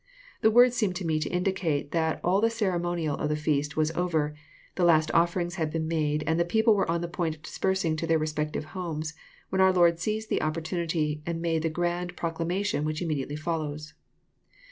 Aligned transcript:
The 0.41 0.49
words 0.49 0.75
seem 0.75 0.93
to 0.93 1.05
me 1.05 1.19
to 1.19 1.29
indicate 1.29 1.91
that 1.91 2.19
all 2.23 2.41
the 2.41 2.49
ceremonial 2.49 3.15
of 3.17 3.29
the 3.29 3.35
feast 3.35 3.77
was 3.77 3.91
over, 3.91 4.33
the 4.73 4.83
last 4.83 5.11
offerings 5.13 5.57
had 5.61 5.69
been 5.69 5.87
made, 5.87 6.23
and 6.25 6.39
the 6.39 6.43
people 6.43 6.73
were 6.73 6.89
on 6.89 7.01
the 7.01 7.07
point 7.07 7.35
of 7.35 7.43
dispersing 7.43 7.95
to 7.97 8.07
their 8.07 8.17
respective 8.17 8.65
homes, 8.73 9.13
when 9.49 9.61
our 9.61 9.71
Lord 9.71 9.99
seized 9.99 10.29
the 10.31 10.41
opportunity, 10.41 11.21
and 11.27 11.39
made 11.39 11.61
the 11.61 11.69
grand 11.69 12.15
proclamation 12.15 12.83
which 12.83 12.99
immedi 12.99 13.27
ately 13.27 13.37
follows. 13.37 13.93